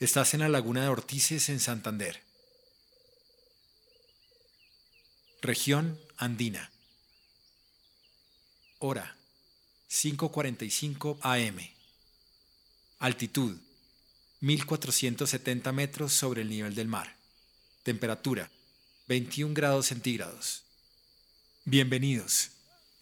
[0.00, 2.22] Estás en la laguna de Ortices en Santander.
[5.42, 6.70] Región Andina.
[8.78, 9.16] Hora
[9.90, 11.58] 5.45 am.
[13.00, 13.56] Altitud
[14.38, 17.16] 1470 metros sobre el nivel del mar.
[17.82, 18.48] Temperatura
[19.08, 20.62] 21 grados centígrados.
[21.64, 22.50] Bienvenidos.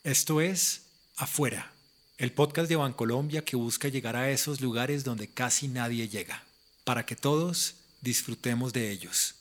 [0.02, 0.86] Esto es
[1.16, 1.74] Afuera,
[2.16, 6.45] el podcast de Bancolombia que busca llegar a esos lugares donde casi nadie llega
[6.86, 9.34] para que todos disfrutemos de ellos.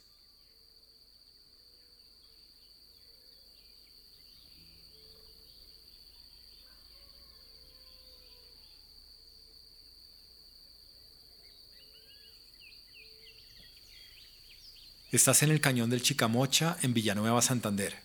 [15.11, 18.01] Estás en el cañón del Chicamocha en Villanueva, Santander,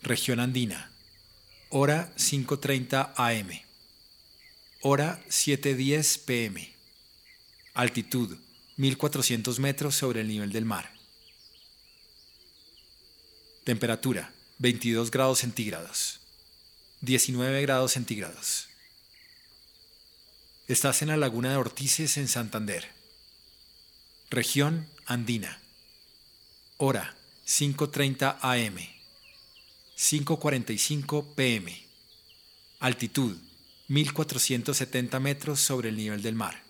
[0.00, 0.90] región andina.
[1.68, 3.50] Hora 5.30 am.
[4.80, 6.72] Hora 7.10 pm.
[7.74, 8.38] Altitud
[8.76, 10.92] 1400 metros sobre el nivel del mar.
[13.64, 16.20] Temperatura 22 grados centígrados.
[17.00, 18.68] 19 grados centígrados.
[20.68, 22.88] Estás en la laguna de Ortices en Santander.
[24.30, 25.60] Región Andina.
[26.76, 28.76] Hora 5.30 am.
[29.96, 31.84] 5.45 pm.
[32.78, 33.36] Altitud
[33.88, 36.62] 1470 metros sobre el nivel del mar.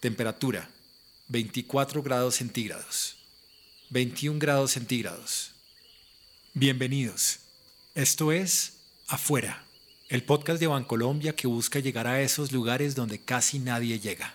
[0.00, 0.70] Temperatura
[1.34, 3.16] 24 grados centígrados,
[3.90, 5.50] 21 grados centígrados.
[6.52, 7.40] Bienvenidos.
[7.96, 8.74] Esto es
[9.08, 9.64] Afuera,
[10.08, 14.32] el podcast de Bancolombia que busca llegar a esos lugares donde casi nadie llega,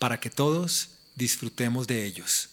[0.00, 2.48] para que todos disfrutemos de ellos.